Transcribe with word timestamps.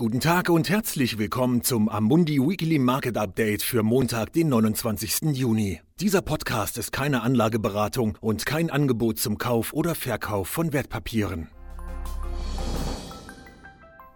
Guten 0.00 0.20
Tag 0.20 0.48
und 0.48 0.70
herzlich 0.70 1.18
willkommen 1.18 1.62
zum 1.62 1.90
Amundi 1.90 2.38
Weekly 2.40 2.78
Market 2.78 3.18
Update 3.18 3.60
für 3.60 3.82
Montag, 3.82 4.32
den 4.32 4.48
29. 4.48 5.36
Juni. 5.36 5.82
Dieser 6.00 6.22
Podcast 6.22 6.78
ist 6.78 6.90
keine 6.90 7.20
Anlageberatung 7.20 8.16
und 8.22 8.46
kein 8.46 8.70
Angebot 8.70 9.18
zum 9.18 9.36
Kauf 9.36 9.74
oder 9.74 9.94
Verkauf 9.94 10.48
von 10.48 10.72
Wertpapieren. 10.72 11.48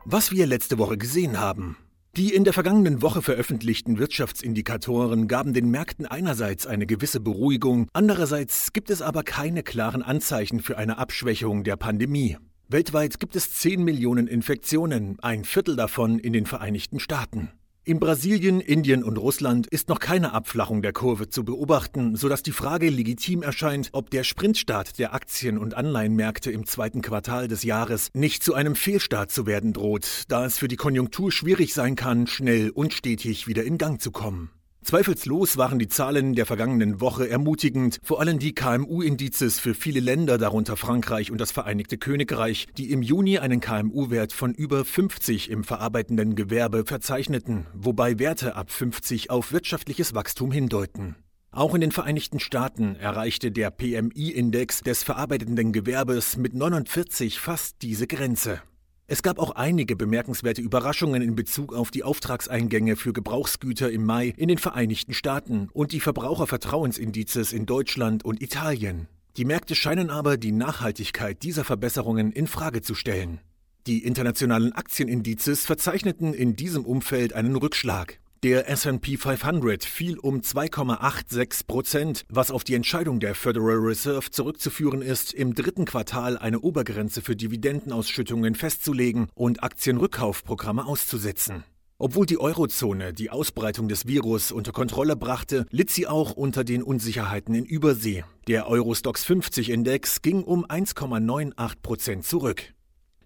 Was 0.07 0.31
wir 0.31 0.47
letzte 0.47 0.79
Woche 0.79 0.97
gesehen 0.97 1.39
haben. 1.39 1.77
Die 2.17 2.33
in 2.33 2.45
der 2.45 2.55
vergangenen 2.55 3.03
Woche 3.03 3.21
veröffentlichten 3.21 3.99
Wirtschaftsindikatoren 3.99 5.29
gaben 5.29 5.53
den 5.53 5.71
Märkten 5.71 6.07
einerseits 6.07 6.67
eine 6.67 6.87
gewisse 6.87 7.21
Beruhigung, 7.21 7.89
andererseits 7.93 8.73
gibt 8.73 8.89
es 8.89 9.03
aber 9.03 9.23
keine 9.23 9.63
klaren 9.63 10.03
Anzeichen 10.03 10.61
für 10.61 10.79
eine 10.79 10.97
Abschwächung 10.97 11.63
der 11.63 11.77
Pandemie. 11.77 12.39
Weltweit 12.69 13.21
gibt 13.21 13.37
es 13.37 13.53
10 13.53 13.85
Millionen 13.85 14.27
Infektionen, 14.27 15.19
ein 15.21 15.45
Viertel 15.45 15.77
davon 15.77 16.19
in 16.19 16.33
den 16.33 16.47
Vereinigten 16.47 16.99
Staaten. 16.99 17.51
In 17.85 18.01
Brasilien, 18.01 18.63
Indien 18.63 19.05
und 19.05 19.19
Russland 19.19 19.67
ist 19.67 19.91
noch 19.91 20.01
keine 20.01 20.33
Abflachung 20.33 20.81
der 20.81 20.95
Kurve 20.95 21.29
zu 21.29 21.45
beobachten, 21.45 22.17
sodass 22.17 22.43
die 22.43 22.53
Frage 22.53 22.89
legitim 22.89 23.43
erscheint, 23.43 23.91
ob 23.93 24.09
der 24.09 24.25
Sprintstart 24.25 24.99
der 24.99 25.13
Aktien- 25.13 25.59
und 25.59 25.75
Anleihenmärkte 25.75 26.51
im 26.51 26.65
zweiten 26.65 27.03
Quartal 27.03 27.49
des 27.49 27.65
Jahres 27.65 28.09
nicht 28.15 28.43
zu 28.43 28.55
einem 28.55 28.77
Fehlstart 28.77 29.31
zu 29.31 29.45
werden 29.45 29.75
droht, 29.75 30.23
da 30.29 30.47
es 30.47 30.57
für 30.57 30.69
die 30.69 30.77
Konjunktur 30.77 31.31
schwierig 31.31 31.75
sein 31.75 31.97
kann, 31.97 32.27
schnell 32.27 32.71
und 32.71 32.95
stetig 32.95 33.47
wieder 33.47 33.65
in 33.65 33.77
Gang 33.77 34.01
zu 34.01 34.11
kommen. 34.11 34.51
Zweifellos 34.85 35.57
waren 35.57 35.79
die 35.79 35.89
Zahlen 35.89 36.35
der 36.35 36.45
vergangenen 36.45 37.01
Woche 37.01 37.29
ermutigend, 37.29 37.99
vor 38.03 38.21
allem 38.21 38.39
die 38.39 38.55
KMU-Indizes 38.55 39.59
für 39.59 39.75
viele 39.75 40.01
Länder, 40.01 40.37
darunter 40.37 40.77
Frankreich 40.77 41.31
und 41.31 41.41
das 41.41 41.53
Vereinigte 41.53 41.97
Königreich, 41.97 42.67
die 42.77 42.91
im 42.91 43.01
Juni 43.01 43.39
einen 43.39 43.61
KMU-Wert 43.61 44.35
von 44.35 44.53
über 44.53 44.85
50 44.85 45.51
im 45.51 45.65
verarbeitenden 45.65 46.35
Gewerbe 46.37 46.85
verzeichneten, 46.85 47.67
wobei 47.73 48.19
Werte 48.19 48.57
ab 48.57 48.71
50 48.71 49.31
auf 49.31 49.53
wirtschaftliches 49.53 50.15
Wachstum 50.15 50.53
hindeuten. 50.53 51.17
Auch 51.51 51.75
in 51.75 51.81
den 51.81 51.93
Vereinigten 51.93 52.39
Staaten 52.39 52.97
erreichte 52.97 53.53
der 53.53 53.71
PMI-Index 53.71 54.83
des 54.83 55.03
verarbeitenden 55.03 55.73
Gewerbes 55.73 56.37
mit 56.37 56.53
49 56.53 57.41
fast 57.41 57.77
diese 57.81 58.07
Grenze. 58.07 58.61
Es 59.07 59.23
gab 59.23 59.39
auch 59.39 59.51
einige 59.51 59.97
bemerkenswerte 59.97 60.63
Überraschungen 60.63 61.21
in 61.21 61.37
Bezug 61.37 61.75
auf 61.75 61.91
die 61.91 62.05
Auftragseingänge 62.05 62.97
für 62.97 63.13
Gebrauchsgüter 63.13 63.91
im 63.91 64.07
Mai 64.07 64.33
in 64.39 64.49
den 64.49 64.57
Vereinigten 64.57 65.13
Staaten 65.13 65.69
und 65.75 65.93
die 65.93 66.01
Verbrauchervertrauensindizes 66.01 67.53
in 67.53 67.67
Deutschland 67.67 68.25
und 68.25 68.41
Italien. 68.41 69.07
Die 69.37 69.45
Märkte 69.45 69.75
scheinen 69.75 70.09
aber 70.09 70.39
die 70.39 70.53
Nachhaltigkeit 70.53 71.43
dieser 71.43 71.65
Verbesserungen 71.65 72.33
in 72.33 72.47
Frage 72.47 72.81
zu 72.81 72.95
stellen. 72.95 73.41
Die 73.87 74.05
internationalen 74.05 74.73
Aktienindizes 74.73 75.67
verzeichneten 75.67 76.33
in 76.33 76.57
diesem 76.57 76.87
Umfeld 76.87 77.35
einen 77.35 77.57
Rückschlag. 77.57 78.21
Der 78.45 78.69
SP 78.69 79.17
500 79.17 79.87
fiel 79.87 80.19
um 80.19 80.43
2,86 80.43 81.67
Prozent, 81.67 82.27
was 82.29 82.51
auf 82.51 82.63
die 82.63 82.75
Entscheidung 82.75 83.19
der 83.19 83.35
Federal 83.35 83.79
Reserve 83.79 84.31
zurückzuführen 84.31 85.01
ist, 85.01 85.33
im 85.33 85.55
dritten 85.55 85.87
Quartal 85.87 86.37
eine 86.37 86.61
Obergrenze 86.61 87.23
für 87.23 87.37
Dividendenausschüttungen 87.37 88.55
festzulegen 88.55 89.29
und 89.33 89.63
Aktienrückkaufprogramme 89.63 90.85
auszusetzen. 90.85 91.65
Obwohl 91.97 92.27
die 92.27 92.39
Eurozone 92.39 93.15
die 93.15 93.31
Ausbreitung 93.31 93.89
des 93.89 94.07
Virus 94.07 94.53
unter 94.53 94.73
Kontrolle 94.73 95.17
brachte, 95.17 95.65
litt 95.71 95.89
sie 95.89 96.07
auch 96.07 96.33
unter 96.33 96.65
den 96.65 96.83
Unsicherheiten 96.83 97.55
in 97.55 97.65
Übersee. 97.65 98.25
Der 98.47 98.69
Eurostox 98.69 99.25
50 99.25 99.71
Index 99.71 100.21
ging 100.21 100.45
um 100.45 100.67
1,98 100.67 101.77
Prozent 101.81 102.27
zurück. 102.27 102.75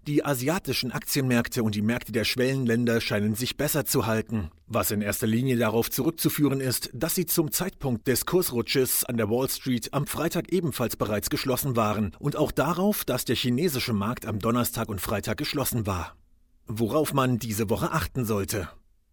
Die 0.09 0.25
asiatischen 0.25 0.91
Aktienmärkte 0.91 1.61
und 1.61 1.75
die 1.75 1.83
Märkte 1.83 2.11
der 2.11 2.23
Schwellenländer 2.23 2.99
scheinen 2.99 3.35
sich 3.35 3.57
besser 3.57 3.85
zu 3.85 4.07
halten, 4.07 4.49
was 4.65 4.89
in 4.89 5.03
erster 5.03 5.27
Linie 5.27 5.55
darauf 5.55 5.91
zurückzuführen 5.91 6.61
ist, 6.61 6.89
dass 6.93 7.13
sie 7.13 7.27
zum 7.27 7.51
Zeitpunkt 7.51 8.07
des 8.07 8.25
Kursrutsches 8.25 9.05
an 9.05 9.17
der 9.17 9.29
Wall 9.29 9.47
Street 9.49 9.93
am 9.93 10.07
Freitag 10.07 10.51
ebenfalls 10.51 10.95
bereits 10.95 11.29
geschlossen 11.29 11.75
waren 11.75 12.15
und 12.17 12.37
auch 12.37 12.51
darauf, 12.51 13.05
dass 13.05 13.23
der 13.23 13.35
chinesische 13.35 13.93
Markt 13.93 14.25
am 14.25 14.39
Donnerstag 14.39 14.89
und 14.89 14.99
Freitag 14.99 15.37
geschlossen 15.37 15.85
war. 15.85 16.15
Worauf 16.65 17.13
man 17.13 17.37
diese 17.37 17.69
Woche 17.69 17.91
achten 17.91 18.25
sollte. 18.25 18.67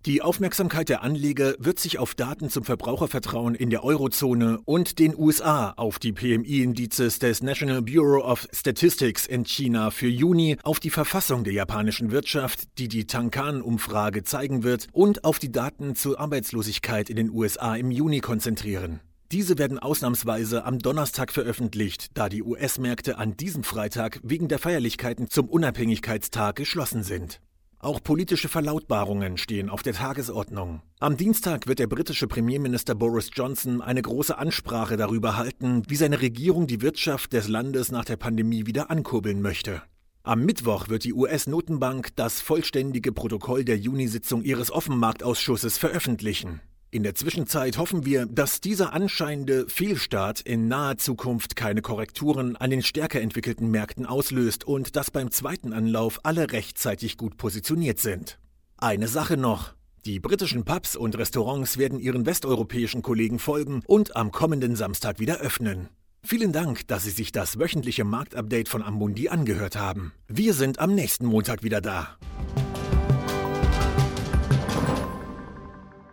Die 0.07 0.23
Aufmerksamkeit 0.23 0.89
der 0.89 1.03
Anleger 1.03 1.57
wird 1.59 1.81
sich 1.81 1.99
auf 1.99 2.15
Daten 2.15 2.49
zum 2.49 2.63
Verbrauchervertrauen 2.63 3.57
in 3.57 3.71
der 3.71 3.83
Eurozone 3.83 4.61
und 4.65 5.01
den 5.01 5.19
USA, 5.19 5.73
auf 5.73 5.99
die 5.99 6.13
PMI-Indizes 6.13 7.19
des 7.19 7.43
National 7.43 7.83
Bureau 7.83 8.25
of 8.25 8.47
Statistics 8.53 9.27
in 9.27 9.45
China 9.45 9.91
für 9.91 10.07
Juni, 10.07 10.59
auf 10.63 10.79
die 10.79 10.91
Verfassung 10.91 11.43
der 11.43 11.55
japanischen 11.55 12.13
Wirtschaft, 12.13 12.79
die 12.79 12.87
die 12.87 13.09
Tankan-Umfrage 13.09 14.23
zeigen 14.23 14.63
wird, 14.63 14.87
und 14.93 15.25
auf 15.25 15.41
die 15.41 15.51
Daten 15.51 15.97
zur 15.97 16.21
Arbeitslosigkeit 16.21 17.11
in 17.11 17.17
den 17.17 17.31
USA 17.33 17.75
im 17.75 17.91
Juni 17.91 18.21
konzentrieren. 18.21 19.01
Diese 19.33 19.59
werden 19.59 19.81
ausnahmsweise 19.81 20.65
am 20.65 20.79
Donnerstag 20.79 21.33
veröffentlicht, 21.33 22.11
da 22.15 22.29
die 22.29 22.45
US-Märkte 22.45 23.19
an 23.19 23.37
diesem 23.37 23.65
Freitag 23.65 24.21
wegen 24.23 24.47
der 24.47 24.61
Feierlichkeiten 24.61 25.29
zum 25.31 25.49
Unabhängigkeitstag 25.49 26.55
geschlossen 26.55 27.03
sind. 27.03 27.41
Auch 27.79 28.03
politische 28.03 28.49
Verlautbarungen 28.49 29.37
stehen 29.37 29.69
auf 29.69 29.83
der 29.83 29.93
Tagesordnung. 29.93 30.81
Am 30.99 31.17
Dienstag 31.17 31.67
wird 31.67 31.79
der 31.79 31.87
britische 31.87 32.27
Premierminister 32.27 32.95
Boris 32.95 33.31
Johnson 33.33 33.83
eine 33.83 34.01
große 34.01 34.37
Ansprache 34.37 34.97
darüber 34.97 35.37
halten, 35.37 35.83
wie 35.87 35.97
seine 35.97 36.21
Regierung 36.21 36.67
die 36.67 36.81
Wirtschaft 36.81 37.35
des 37.35 37.49
Landes 37.49 37.93
nach 37.93 38.07
der 38.07 38.17
Pandemie 38.17 38.67
wieder 38.67 38.91
ankurbeln 38.91 39.43
möchte. 39.43 39.83
Am 40.23 40.45
Mittwoch 40.45 40.89
wird 40.89 41.05
die 41.05 41.13
US-Notenbank 41.13 42.17
das 42.17 42.41
vollständige 42.41 43.13
Protokoll 43.13 43.65
der 43.65 43.79
Junisitzung 43.79 44.43
ihres 44.43 44.73
Offenmarktausschusses 44.73 45.79
veröffentlichen. 45.79 46.61
In 46.97 47.03
der 47.03 47.15
Zwischenzeit 47.15 47.77
hoffen 47.77 48.07
wir, 48.07 48.25
dass 48.25 48.63
dieser 48.63 48.95
anscheinende 48.95 49.69
Fehlstart 49.69 50.41
in 50.41 50.67
naher 50.67 50.97
Zukunft 50.97 51.55
keine 51.55 51.83
Korrekturen 51.83 52.57
an 52.57 52.71
den 52.71 52.83
stärker 52.83 53.21
entwickelten 53.21 53.71
Märkten 53.71 54.07
auslöst 54.07 54.65
und 54.65 54.97
dass 54.97 55.11
beim 55.11 55.31
zweiten 55.31 55.75
Anlauf 55.75 56.21
alle 56.23 56.53
rechtzeitig 56.53 57.19
gut 57.19 57.37
positioniert 57.37 57.99
sind. 57.99 58.39
Eine 58.79 59.09
Sache 59.09 59.37
noch. 59.37 59.75
Die 60.07 60.21
britischen 60.21 60.65
Pubs 60.65 60.97
und 60.97 61.19
Restaurants 61.19 61.77
werden 61.77 62.01
ihren 62.01 62.25
westeuropäischen 62.25 63.03
Kollegen 63.03 63.41
folgen 63.41 63.83
und 63.87 64.17
am 64.17 64.33
kommenden 64.33 64.75
Samstag 64.75 65.19
wieder 65.19 65.37
öffnen. 65.41 65.91
Vielen 66.23 66.53
Dank, 66.53 66.89
dass 66.89 67.05
Sie 67.05 67.11
sich 67.11 67.31
das 67.31 67.59
wöchentliche 67.59 68.05
Marktupdate 68.05 68.71
von 68.71 68.83
Amundi 68.83 69.29
angehört 69.29 69.77
haben. 69.77 70.15
Wir 70.29 70.55
sind 70.55 70.79
am 70.79 70.95
nächsten 70.95 71.27
Montag 71.27 71.63
wieder 71.63 71.83
da. 71.83 72.17